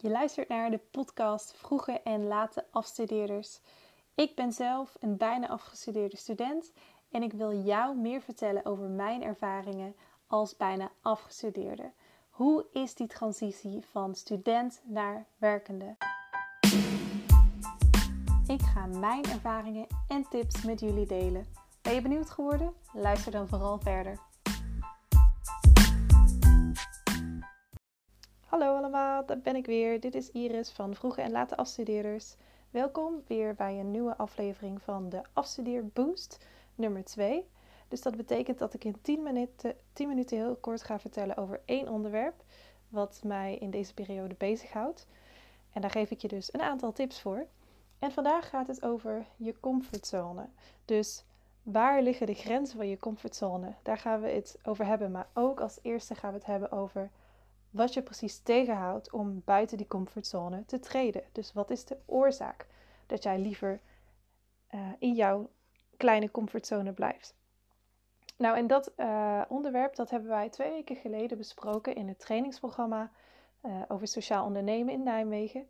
[0.00, 3.60] Je luistert naar de podcast Vroege en Late Afstudeerders.
[4.14, 6.72] Ik ben zelf een bijna afgestudeerde student
[7.10, 9.94] en ik wil jou meer vertellen over mijn ervaringen
[10.26, 11.92] als bijna afgestudeerde.
[12.30, 15.96] Hoe is die transitie van student naar werkende?
[18.46, 21.46] Ik ga mijn ervaringen en tips met jullie delen.
[21.82, 22.74] Ben je benieuwd geworden?
[22.92, 24.27] Luister dan vooral verder.
[28.48, 30.00] Hallo allemaal, daar ben ik weer.
[30.00, 32.34] Dit is Iris van Vroege en Late Afstudeerders.
[32.70, 37.48] Welkom weer bij een nieuwe aflevering van de Afstudeer Boost nummer 2.
[37.88, 41.60] Dus dat betekent dat ik in 10 minuten, 10 minuten heel kort ga vertellen over
[41.64, 42.44] één onderwerp
[42.88, 45.06] wat mij in deze periode bezighoudt.
[45.72, 47.46] En daar geef ik je dus een aantal tips voor.
[47.98, 50.48] En vandaag gaat het over je comfortzone.
[50.84, 51.24] Dus
[51.62, 53.74] waar liggen de grenzen van je comfortzone?
[53.82, 55.10] Daar gaan we het over hebben.
[55.10, 57.10] Maar ook als eerste gaan we het hebben over
[57.78, 61.22] wat je precies tegenhoudt om buiten die comfortzone te treden.
[61.32, 62.66] Dus wat is de oorzaak
[63.06, 63.80] dat jij liever
[64.70, 65.50] uh, in jouw
[65.96, 67.34] kleine comfortzone blijft?
[68.36, 73.10] Nou, en dat uh, onderwerp dat hebben wij twee weken geleden besproken in het trainingsprogramma
[73.62, 75.68] uh, over sociaal ondernemen in Nijmegen.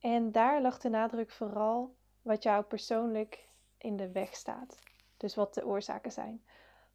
[0.00, 3.48] En daar lag de nadruk vooral wat jou persoonlijk
[3.78, 4.78] in de weg staat.
[5.16, 6.44] Dus wat de oorzaken zijn.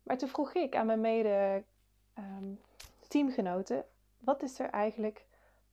[0.03, 1.63] Maar toen vroeg ik aan mijn mede
[2.17, 2.59] um,
[3.07, 3.85] teamgenoten
[4.19, 5.25] wat is er eigenlijk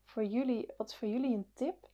[0.05, 1.89] voor jullie, wat is voor jullie een tip?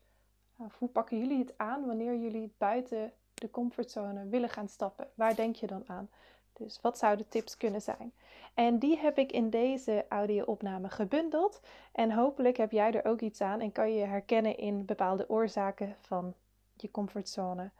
[0.78, 5.08] Hoe pakken jullie het aan wanneer jullie buiten de comfortzone willen gaan stappen?
[5.14, 6.10] Waar denk je dan aan?
[6.52, 8.12] Dus wat zouden tips kunnen zijn?
[8.54, 11.60] En die heb ik in deze audio-opname gebundeld.
[11.92, 15.96] En hopelijk heb jij er ook iets aan en kan je herkennen in bepaalde oorzaken
[16.00, 16.34] van
[16.76, 17.70] je comfortzone.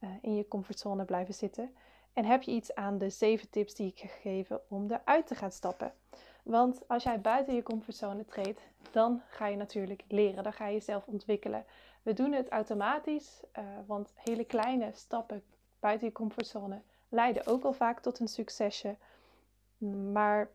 [0.00, 1.74] Uh, in je comfortzone blijven zitten.
[2.12, 5.52] En heb je iets aan de zeven tips die ik gegeven om eruit te gaan
[5.52, 5.94] stappen?
[6.42, 10.42] Want als jij buiten je comfortzone treedt, dan ga je natuurlijk leren.
[10.42, 11.64] Dan ga je jezelf ontwikkelen.
[12.02, 15.42] We doen het automatisch, uh, want hele kleine stappen
[15.80, 18.96] buiten je comfortzone leiden ook al vaak tot een succesje.
[20.12, 20.50] Maar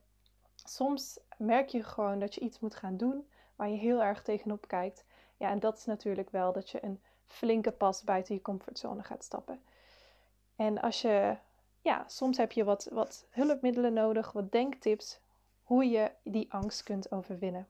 [0.55, 4.67] soms merk je gewoon dat je iets moet gaan doen waar je heel erg tegenop
[4.67, 5.05] kijkt.
[5.37, 9.23] Ja, en dat is natuurlijk wel dat je een flinke pas buiten je comfortzone gaat
[9.23, 9.61] stappen.
[10.55, 11.37] En als je,
[11.81, 15.19] ja, soms heb je wat, wat hulpmiddelen nodig, wat denktips
[15.67, 17.67] hoe je die angst kunt overwinnen.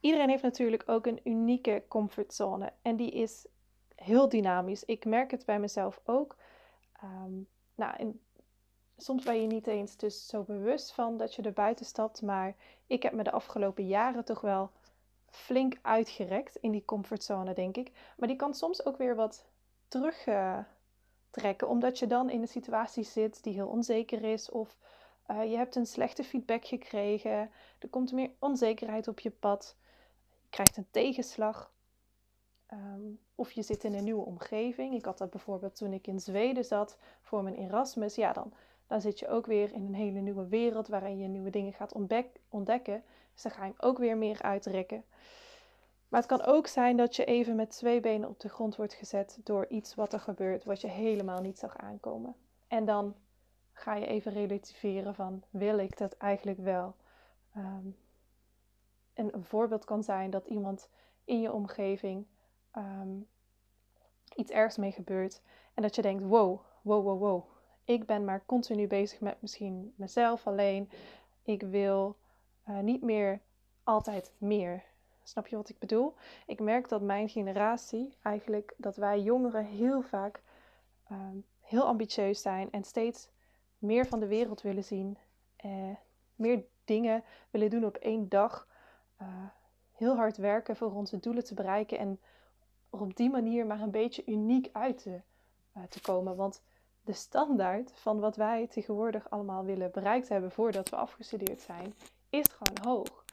[0.00, 3.46] Iedereen heeft natuurlijk ook een unieke comfortzone en die is
[3.94, 4.84] heel dynamisch.
[4.84, 6.36] Ik merk het bij mezelf ook.
[7.02, 8.20] Um, nou, in,
[8.96, 12.54] soms ben je niet eens dus zo bewust van dat je er buiten stapt, maar
[12.86, 14.70] ik heb me de afgelopen jaren toch wel
[15.30, 17.90] flink uitgerekt in die comfortzone, denk ik.
[18.16, 19.44] Maar die kan soms ook weer wat
[19.88, 24.76] terugtrekken, omdat je dan in een situatie zit die heel onzeker is of
[25.30, 27.50] uh, je hebt een slechte feedback gekregen.
[27.78, 29.76] Er komt meer onzekerheid op je pad.
[30.42, 31.72] Je krijgt een tegenslag.
[32.72, 34.94] Um, of je zit in een nieuwe omgeving.
[34.94, 38.14] Ik had dat bijvoorbeeld toen ik in Zweden zat voor mijn Erasmus.
[38.14, 38.52] Ja, dan,
[38.86, 41.92] dan zit je ook weer in een hele nieuwe wereld waarin je nieuwe dingen gaat
[42.48, 43.02] ontdekken.
[43.32, 45.04] Dus dan ga je hem ook weer meer uitrekken.
[46.08, 48.94] Maar het kan ook zijn dat je even met twee benen op de grond wordt
[48.94, 52.34] gezet door iets wat er gebeurt wat je helemaal niet zag aankomen.
[52.68, 53.14] En dan
[53.74, 56.94] ga je even relativeren van wil ik dat eigenlijk wel?
[59.14, 60.88] En een voorbeeld kan zijn dat iemand
[61.24, 62.26] in je omgeving
[62.76, 63.26] um,
[64.34, 65.42] iets ergs mee gebeurt
[65.74, 67.44] en dat je denkt wow, wow, wow, wow.
[67.84, 70.90] Ik ben maar continu bezig met misschien mezelf alleen.
[71.42, 72.16] Ik wil
[72.68, 73.40] uh, niet meer
[73.82, 74.82] altijd meer.
[75.22, 76.14] Snap je wat ik bedoel?
[76.46, 80.42] Ik merk dat mijn generatie, eigenlijk dat wij jongeren heel vaak
[81.10, 83.30] um, heel ambitieus zijn en steeds
[83.84, 85.18] meer van de wereld willen zien,
[85.56, 85.96] eh,
[86.34, 88.68] meer dingen willen doen op één dag,
[89.22, 89.28] uh,
[89.92, 92.20] heel hard werken voor onze doelen te bereiken en
[92.90, 95.20] op die manier maar een beetje uniek uit te,
[95.76, 96.36] uh, te komen.
[96.36, 96.62] Want
[97.04, 101.94] de standaard van wat wij tegenwoordig allemaal willen bereikt hebben voordat we afgestudeerd zijn,
[102.30, 103.24] is gewoon hoog.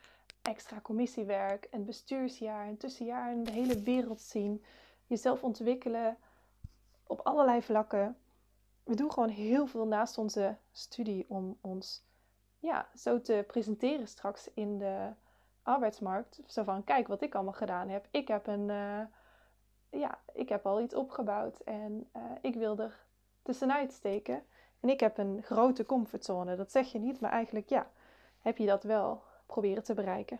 [0.41, 4.63] Extra commissiewerk, een bestuursjaar, een tussenjaar, en de hele wereld zien,
[5.05, 6.17] jezelf ontwikkelen
[7.07, 8.17] op allerlei vlakken
[8.91, 12.03] we doen gewoon heel veel naast onze studie om ons
[12.59, 15.09] ja, zo te presenteren straks in de
[15.63, 16.39] arbeidsmarkt.
[16.47, 18.07] Zo van, kijk wat ik allemaal gedaan heb.
[18.11, 19.01] Ik heb, een, uh,
[19.89, 23.05] ja, ik heb al iets opgebouwd en uh, ik wil er
[23.41, 24.43] tussenuit steken.
[24.79, 26.55] En ik heb een grote comfortzone.
[26.55, 27.91] Dat zeg je niet, maar eigenlijk ja,
[28.41, 30.39] heb je dat wel proberen te bereiken.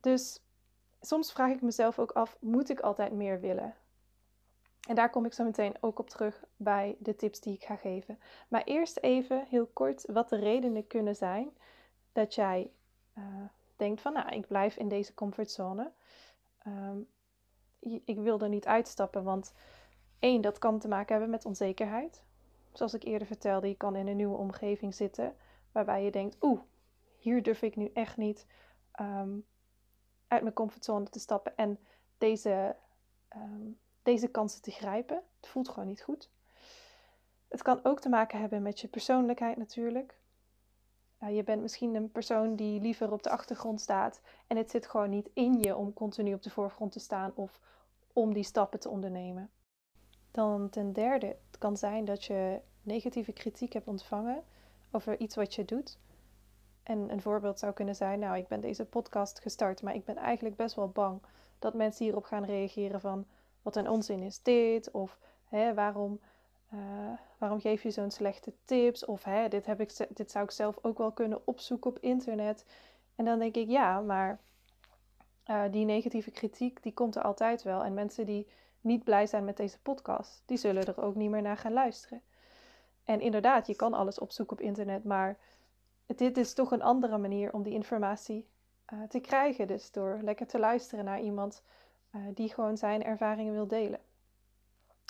[0.00, 0.40] Dus
[1.00, 3.74] soms vraag ik mezelf ook af, moet ik altijd meer willen?
[4.86, 7.76] En daar kom ik zo meteen ook op terug bij de tips die ik ga
[7.76, 8.18] geven.
[8.48, 11.56] Maar eerst even heel kort wat de redenen kunnen zijn
[12.12, 12.70] dat jij
[13.18, 13.24] uh,
[13.76, 15.92] denkt van, nou, ik blijf in deze comfortzone.
[16.58, 16.98] Ehm,
[18.04, 19.54] ik wil er niet uitstappen, want
[20.18, 22.22] één, dat kan te maken hebben met onzekerheid.
[22.72, 25.36] Zoals ik eerder vertelde, je kan in een nieuwe omgeving zitten
[25.72, 26.60] waarbij je denkt, oeh,
[27.16, 28.46] hier durf ik nu echt niet
[28.92, 29.38] ehm,
[30.28, 31.78] uit mijn comfortzone te stappen en
[32.18, 32.76] deze,
[33.36, 35.22] um, deze kansen te grijpen.
[35.40, 36.30] Het voelt gewoon niet goed.
[37.48, 40.18] Het kan ook te maken hebben met je persoonlijkheid natuurlijk.
[41.28, 45.10] Je bent misschien een persoon die liever op de achtergrond staat en het zit gewoon
[45.10, 47.60] niet in je om continu op de voorgrond te staan of
[48.12, 49.50] om die stappen te ondernemen.
[50.30, 54.44] Dan ten derde, het kan zijn dat je negatieve kritiek hebt ontvangen
[54.90, 55.98] over iets wat je doet.
[56.82, 60.16] En een voorbeeld zou kunnen zijn, nou, ik ben deze podcast gestart, maar ik ben
[60.16, 61.22] eigenlijk best wel bang
[61.58, 63.26] dat mensen hierop gaan reageren van,
[63.64, 64.90] wat een onzin is dit?
[64.90, 65.18] Of
[65.48, 66.20] hè, waarom,
[66.74, 66.80] uh,
[67.38, 69.04] waarom geef je zo'n slechte tips?
[69.04, 72.64] Of hè, dit, heb ik, dit zou ik zelf ook wel kunnen opzoeken op internet.
[73.14, 74.40] En dan denk ik, ja, maar
[75.50, 77.84] uh, die negatieve kritiek, die komt er altijd wel.
[77.84, 78.48] En mensen die
[78.80, 82.22] niet blij zijn met deze podcast, die zullen er ook niet meer naar gaan luisteren.
[83.04, 85.38] En inderdaad, je kan alles opzoeken op internet, maar
[86.06, 88.46] dit is toch een andere manier om die informatie
[88.92, 89.66] uh, te krijgen.
[89.66, 91.62] Dus door lekker te luisteren naar iemand
[92.14, 94.00] uh, die gewoon zijn ervaringen wil delen.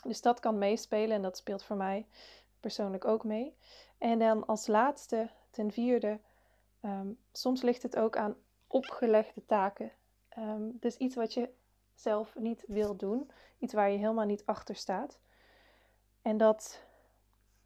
[0.05, 2.07] Dus dat kan meespelen en dat speelt voor mij
[2.61, 3.57] persoonlijk ook mee.
[3.99, 6.21] En dan als laatste, ten vierde,
[6.81, 8.37] um, soms ligt het ook aan
[8.67, 9.93] opgelegde taken.
[10.39, 11.51] Um, dus iets wat je
[11.95, 15.19] zelf niet wil doen, iets waar je helemaal niet achter staat.
[16.23, 16.83] En dat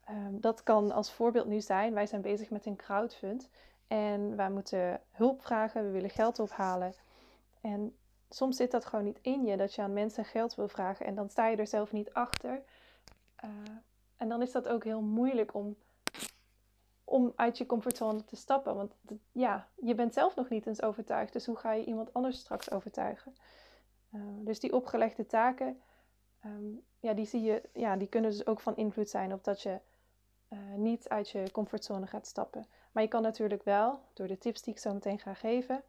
[0.09, 3.49] Um, dat kan als voorbeeld nu zijn, wij zijn bezig met een crowdfund
[3.87, 6.93] en wij moeten hulp vragen, we willen geld ophalen.
[7.61, 7.97] En
[8.29, 11.15] soms zit dat gewoon niet in je, dat je aan mensen geld wil vragen en
[11.15, 12.61] dan sta je er zelf niet achter.
[13.43, 13.49] Uh,
[14.17, 15.75] en dan is dat ook heel moeilijk om,
[17.03, 18.75] om uit je comfortzone te stappen.
[18.75, 18.93] Want
[19.31, 22.71] ja, je bent zelf nog niet eens overtuigd, dus hoe ga je iemand anders straks
[22.71, 23.35] overtuigen?
[24.13, 25.81] Uh, dus die opgelegde taken,
[26.45, 29.61] um, ja, die, zie je, ja, die kunnen dus ook van invloed zijn op dat
[29.61, 29.79] je
[30.49, 32.67] uh, niet uit je comfortzone gaat stappen.
[32.91, 35.83] Maar je kan natuurlijk wel, door de tips die ik zo meteen ga geven,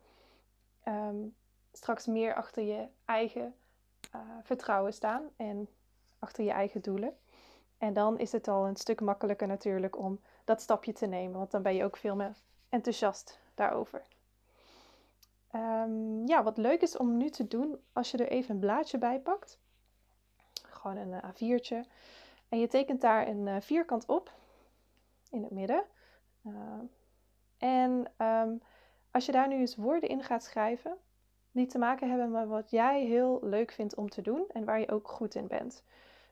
[0.85, 1.35] um,
[1.73, 3.55] straks meer achter je eigen
[4.15, 5.69] uh, vertrouwen staan en
[6.19, 7.17] achter je eigen doelen.
[7.79, 11.51] En dan is het al een stuk makkelijker natuurlijk om dat stapje te nemen, want
[11.51, 12.33] dan ben je ook veel meer
[12.69, 14.03] enthousiast daarover.
[15.55, 18.99] Um, ja, wat leuk is om nu te doen, als je er even een blaadje
[18.99, 19.59] bij pakt,
[20.63, 21.91] gewoon een A4'tje,
[22.49, 24.33] en je tekent daar een uh, vierkant op
[25.31, 25.85] in het midden.
[26.43, 26.53] Uh,
[27.59, 28.63] en um,
[29.11, 30.97] als je daar nu eens woorden in gaat schrijven,
[31.51, 34.81] die te maken hebben met wat jij heel leuk vindt om te doen en waar
[34.81, 35.83] je ook goed in bent.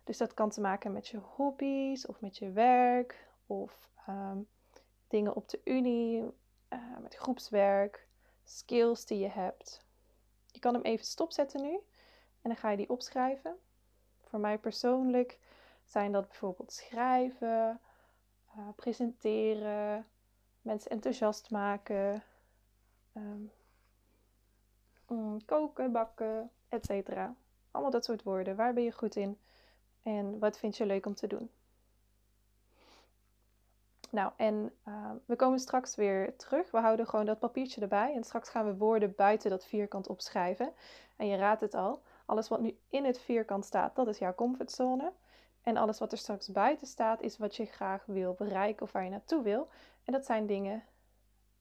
[0.04, 4.48] Dus dat kan te maken met je hobby's of met je werk of um,
[5.08, 6.22] dingen op de unie,
[6.72, 8.06] uh, met groepswerk,
[8.44, 9.84] skills die je hebt.
[10.46, 11.72] Je kan hem even stopzetten nu
[12.42, 13.56] en dan ga je die opschrijven.
[14.22, 15.38] Voor mij persoonlijk
[15.84, 17.80] zijn dat bijvoorbeeld schrijven,
[18.56, 20.06] uh, presenteren,
[20.62, 22.22] mensen enthousiast maken,
[23.14, 23.52] um,
[25.08, 26.90] mm, koken, bakken, etc.
[27.70, 28.56] Allemaal dat soort woorden.
[28.56, 29.38] Waar ben je goed in
[30.02, 31.50] en wat vind je leuk om te doen?
[34.10, 36.70] Nou, en uh, we komen straks weer terug.
[36.70, 38.14] We houden gewoon dat papiertje erbij.
[38.14, 40.72] En straks gaan we woorden buiten dat vierkant opschrijven.
[41.16, 42.02] En je raadt het al.
[42.26, 45.12] Alles wat nu in het vierkant staat, dat is jouw comfortzone.
[45.62, 49.04] En alles wat er straks buiten staat, is wat je graag wil bereiken of waar
[49.04, 49.68] je naartoe wil.
[50.04, 50.84] En dat zijn dingen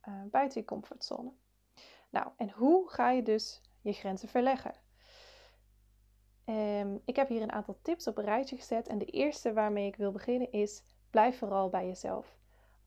[0.07, 1.31] uh, buiten je comfortzone.
[2.09, 4.73] Nou, en hoe ga je dus je grenzen verleggen?
[6.45, 8.87] Um, ik heb hier een aantal tips op een rijtje gezet.
[8.87, 12.37] En de eerste waarmee ik wil beginnen is: blijf vooral bij jezelf.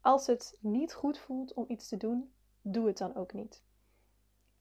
[0.00, 3.62] Als het niet goed voelt om iets te doen, doe het dan ook niet.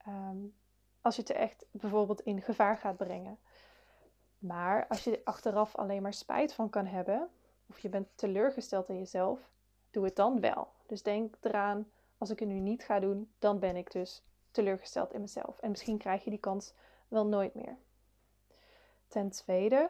[0.08, 0.56] Um,
[1.02, 3.40] als je het echt bijvoorbeeld in gevaar gaat brengen.
[4.38, 7.30] Maar als je achteraf alleen maar spijt van kan hebben,
[7.70, 9.52] of je bent teleurgesteld in jezelf,
[9.92, 10.68] doe het dan wel.
[10.86, 14.24] Dus denk eraan, als ik het nu niet ga doen, dan ben ik dus
[14.60, 15.60] teleurgesteld in mezelf.
[15.60, 16.74] En misschien krijg je die kans
[17.08, 17.78] wel nooit meer.
[19.08, 19.90] Ten tweede,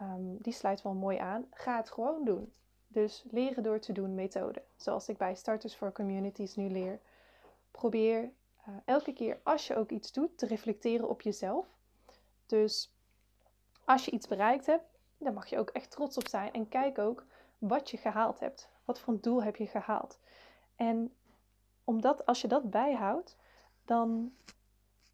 [0.00, 2.52] um, die sluit wel mooi aan, ga het gewoon doen.
[2.88, 4.62] Dus leren door te doen methode.
[4.76, 7.00] Zoals ik bij Starters for Communities nu leer.
[7.70, 8.22] Probeer
[8.68, 11.66] uh, elke keer als je ook iets doet te reflecteren op jezelf.
[12.46, 12.94] Dus
[13.84, 14.84] als je iets bereikt hebt,
[15.18, 16.52] dan mag je ook echt trots op zijn.
[16.52, 17.24] En kijk ook
[17.58, 18.68] wat je gehaald hebt.
[18.84, 20.18] Wat voor een doel heb je gehaald?
[20.76, 21.14] En
[21.84, 23.36] omdat als je dat bijhoudt,
[23.84, 24.34] dan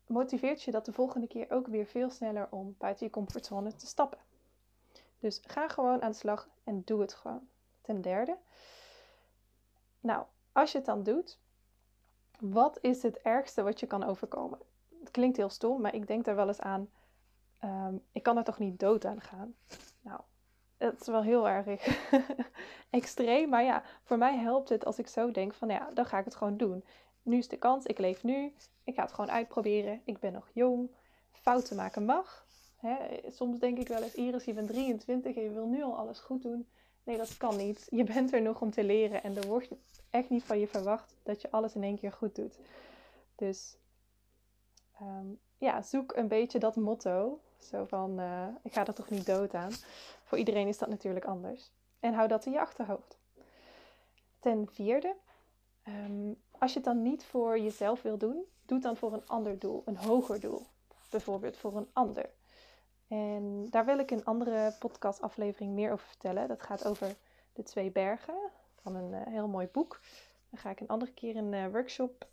[0.06, 3.86] motiveert je dat de volgende keer ook weer veel sneller om buiten je comfortzone te
[3.86, 4.18] stappen.
[5.18, 7.48] Dus ga gewoon aan de slag en doe het gewoon.
[7.80, 8.36] Ten derde,
[10.00, 11.38] nou, als je het dan doet,
[12.40, 14.58] Wat is het ergste wat je kan overkomen?
[15.00, 16.90] Het klinkt heel stom, maar ik denk daar wel eens aan.
[17.58, 19.54] Ehm, ik kan er toch niet dood aan gaan?
[20.00, 20.20] Nou,
[20.76, 21.66] het is wel heel erg
[22.90, 23.48] extreem.
[23.48, 26.24] Maar ja, voor mij helpt het als ik zo denk van ja, dan ga ik
[26.24, 26.84] het gewoon doen.
[27.30, 28.52] Nu is de kans, ik leef nu.
[28.84, 30.00] Ik ga het gewoon uitproberen.
[30.04, 30.90] Ik ben nog jong.
[31.30, 32.46] Fouten maken mag.
[33.28, 36.18] soms denk ik wel eens, Iris, je bent 23 en je wil nu al alles
[36.18, 36.68] goed doen.
[37.04, 37.87] Nee, dat kan niet.
[37.90, 39.70] Je bent er nog om te leren en er wordt
[40.10, 42.58] echt niet van je verwacht dat je alles in één keer goed doet.
[43.34, 43.76] Dus
[44.99, 45.26] ehm,
[45.58, 47.40] ja, zoek een beetje dat motto.
[47.58, 49.72] Zo van, uh, ik ga er toch niet dood aan.
[50.25, 51.70] Voor iedereen is dat natuurlijk anders.
[52.00, 53.18] En hou dat in je achterhoofd.
[54.38, 55.16] Ten vierde,
[55.82, 59.26] ehm, als je het dan niet voor jezelf wil doen, doe het dan voor een
[59.26, 60.66] ander doel, een hoger doel.
[61.10, 62.30] Bijvoorbeeld voor een ander.
[63.08, 66.48] En daar wil ik een andere podcastaflevering meer over vertellen.
[66.48, 67.16] Dat gaat over
[67.52, 68.34] de twee bergen
[68.80, 70.00] van een uh, heel mooi boek.
[70.50, 72.26] Daar ga ik een andere keer een uh, workshop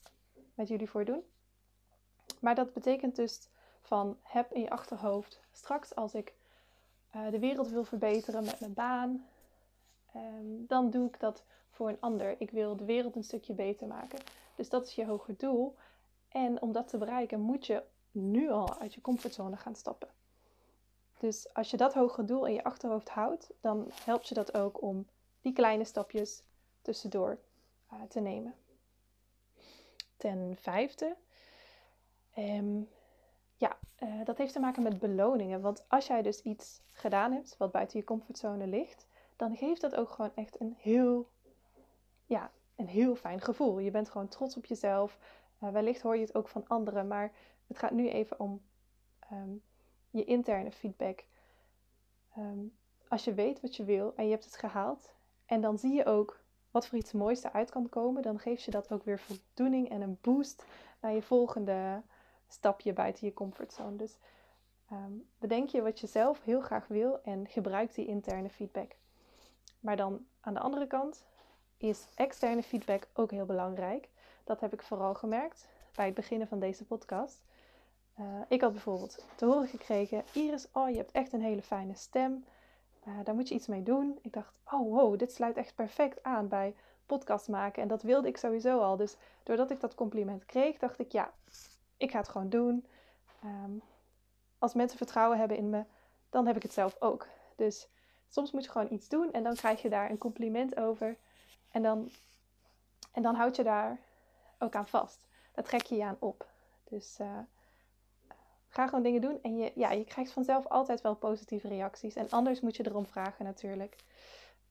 [0.54, 1.24] met jullie voor doen.
[2.40, 3.48] Maar dat betekent dus
[3.82, 6.34] van heb in je achterhoofd straks als ik
[7.16, 9.26] uh, de wereld wil verbeteren met mijn baan,
[10.16, 12.42] um, dan doe ik dat voor een ander.
[12.42, 14.20] Ik wil de wereld een stukje beter maken.
[14.56, 15.76] Dus dat is je hoger doel.
[16.30, 20.10] En om dat te bereiken moet je nu al uit je comfortzone gaan stappen.
[21.18, 24.82] Dus als je dat hoge doel in je achterhoofd houdt, dan helpt je dat ook
[24.82, 25.08] om
[25.42, 26.44] die kleine stapjes
[26.82, 27.38] tussendoor
[27.94, 28.54] uh, te nemen.
[30.18, 31.16] Ten vijfde,
[32.38, 32.90] um,
[33.56, 35.62] ja, uh, dat heeft te maken met beloningen.
[35.62, 39.96] Want als jij dus iets gedaan hebt wat buiten je comfortzone ligt, dan geeft dat
[39.96, 41.30] ook gewoon echt een heel,
[42.26, 43.80] ja, een heel fijn gevoel.
[43.80, 45.20] Je bent gewoon trots op jezelf.
[45.64, 47.32] Uh, wellicht hoor je het ook van anderen, maar
[47.68, 48.62] het gaat nu even om
[49.32, 49.62] um,
[50.10, 51.26] je interne feedback.
[52.38, 52.78] Um,
[53.08, 55.14] als je weet wat je wil en je hebt het gehaald,
[55.46, 56.40] en dan zie je ook
[56.72, 60.02] wat voor iets moois eruit kan komen, dan geeft je dat ook weer voldoening en
[60.02, 60.66] een boost
[61.00, 62.02] naar je volgende
[62.48, 63.96] stapje buiten je comfortzone.
[63.96, 64.18] Dus
[64.92, 68.96] um, bedenk je wat je zelf heel graag wil en gebruik die interne feedback.
[69.88, 71.26] Maar dan aan de andere kant
[71.78, 74.10] is externe feedback ook heel belangrijk.
[74.44, 77.44] Dat heb ik vooral gemerkt bij het beginnen van deze podcast.
[78.20, 81.96] Uh, ik had bijvoorbeeld te horen gekregen: Iris, oh, je hebt echt een hele fijne
[81.96, 82.46] stem.
[83.08, 84.20] Uh, daar moet je iets mee doen.
[84.22, 86.76] Ik dacht: oh, wow, dit sluit echt perfect aan bij
[87.06, 87.82] podcast maken.
[87.82, 88.98] En dat wilde ik sowieso al.
[88.98, 91.34] Dus doordat ik dat compliment kreeg, dacht ik: ja,
[91.98, 92.86] ik ga het gewoon doen.
[93.44, 93.82] Um,
[94.58, 95.84] als mensen vertrouwen hebben in me,
[96.30, 97.28] dan heb ik het zelf ook.
[97.56, 97.88] Dus
[98.30, 101.18] soms moet je gewoon iets doen en dan krijg je daar een compliment over.
[101.72, 102.12] En dan,
[103.12, 104.00] en dan houd je daar
[104.60, 105.20] ook aan vast.
[105.54, 106.48] Daar trek je je aan op.
[106.84, 107.40] Dus uh,
[108.68, 109.40] ga gewoon dingen doen.
[109.42, 112.16] En je, ja, je krijgt vanzelf altijd wel positieve reacties.
[112.16, 113.96] En anders moet je erom vragen natuurlijk.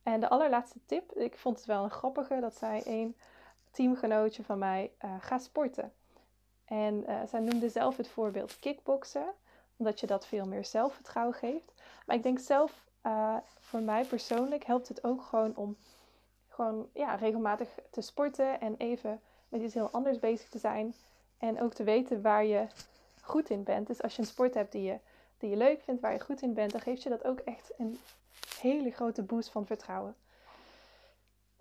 [0.03, 3.17] En de allerlaatste tip, ik vond het wel een grappige, dat zei een
[3.71, 5.93] teamgenootje van mij, uh, ga sporten.
[6.65, 9.27] En uh, zij noemde zelf het voorbeeld kickboksen,
[9.77, 11.73] omdat je dat veel meer zelfvertrouwen geeft.
[12.07, 15.77] Maar ik denk zelf, uh, voor mij persoonlijk helpt het ook gewoon om
[16.49, 20.95] gewoon ja, regelmatig te sporten en even met iets heel anders bezig te zijn.
[21.39, 22.67] En ook te weten waar je
[23.23, 23.87] goed in bent.
[23.87, 24.99] Dus als je een sport hebt die je,
[25.39, 27.73] die je leuk vindt, waar je goed in bent, dan geeft je dat ook echt
[27.79, 27.99] een
[28.61, 30.15] hele grote boost van vertrouwen.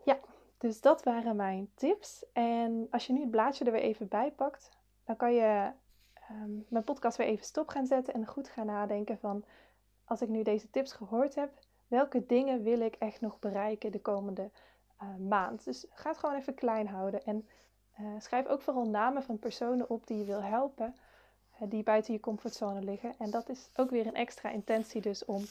[0.03, 0.19] Ja,
[0.57, 2.25] dus dat waren mijn tips.
[2.33, 4.69] En als je nu het blaadje er weer even bij pakt,
[5.05, 5.71] dan kan je
[6.31, 9.43] um, mijn podcast weer even stop gaan zetten en goed gaan nadenken van
[10.05, 11.51] als ik nu deze tips gehoord heb,
[11.88, 14.51] welke dingen wil ik echt nog bereiken de komende
[15.01, 15.63] uh, maand.
[15.63, 17.47] Dus ga het gewoon even klein houden en
[18.00, 20.95] uh, schrijf ook vooral namen van personen op die je wil helpen,
[21.62, 23.15] uh, die buiten je comfortzone liggen.
[23.17, 25.43] En dat is ook weer een extra intentie dus om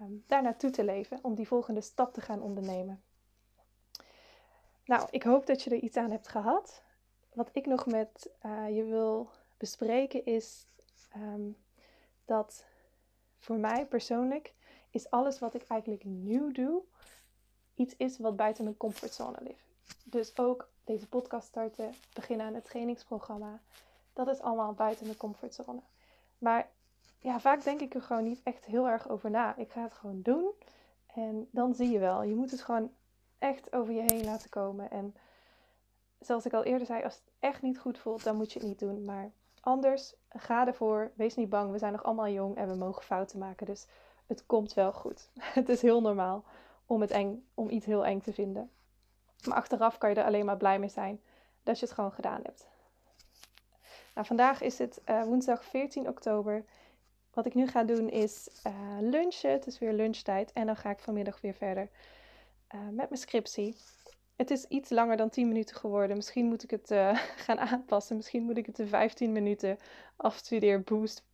[0.00, 3.02] um, daar naartoe te leven, om die volgende stap te gaan ondernemen.
[4.84, 6.82] Nou, ik hoop dat je er iets aan hebt gehad
[7.32, 8.30] wat ik nog met
[8.68, 10.66] je wil bespreken is
[11.16, 11.56] um,
[12.24, 12.64] dat
[13.44, 14.54] voor mij persoonlijk
[14.90, 16.82] is alles wat ik eigenlijk nu doe
[17.74, 19.64] iets is wat buiten mijn comfortzone ligt.
[20.04, 23.60] Dus ook deze podcast starten, beginnen aan het trainingsprogramma,
[24.12, 25.80] dat is allemaal buiten mijn comfortzone.
[26.38, 26.68] Maar
[27.18, 29.56] ja, vaak denk ik er gewoon niet echt heel erg over na.
[29.56, 30.50] Ik ga het gewoon doen
[31.06, 32.22] en dan zie je wel.
[32.22, 32.92] Je moet het gewoon
[33.38, 35.14] echt over je heen laten komen en
[36.20, 38.68] zoals ik al eerder zei, als het echt niet goed voelt, dan moet je het
[38.68, 39.04] niet doen.
[39.04, 39.32] Maar
[39.64, 41.12] anders, ga ervoor.
[41.14, 41.70] Wees niet bang.
[41.70, 43.66] We zijn nog allemaal jong en we mogen fouten maken.
[43.66, 43.86] Dus
[44.26, 45.30] het komt wel goed.
[45.60, 46.44] het is heel normaal
[46.86, 48.70] om, het eng, om iets heel eng te vinden.
[49.46, 51.20] Maar achteraf kan je er alleen maar blij mee zijn
[51.62, 52.66] dat je het gewoon gedaan hebt.
[54.14, 56.64] Nou, vandaag is het uh, woensdag 14 oktober.
[57.32, 59.50] Wat ik nu ga doen is uh, lunchen.
[59.50, 60.52] Het is weer lunchtijd.
[60.52, 61.88] En dan ga ik vanmiddag weer verder
[62.74, 63.76] uh, met mijn scriptie.
[64.36, 66.16] Het is iets langer dan 10 minuten geworden.
[66.16, 68.16] Misschien moet ik het uh, gaan aanpassen.
[68.16, 69.78] Misschien moet ik het de 15 minuten
[70.16, 71.24] afstudeerboost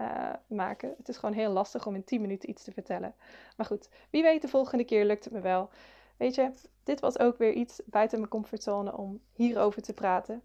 [0.00, 0.94] uh, maken.
[0.96, 3.14] Het is gewoon heel lastig om in 10 minuten iets te vertellen.
[3.56, 5.70] Maar goed, wie weet de volgende keer lukt het me wel.
[6.16, 6.50] Weet je,
[6.84, 10.42] dit was ook weer iets buiten mijn comfortzone om hierover te praten.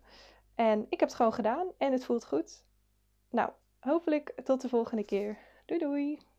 [0.56, 2.64] En ik heb het gewoon gedaan en het voelt goed.
[3.30, 5.38] Nou, hopelijk tot de volgende keer.
[5.66, 6.35] Doei doei!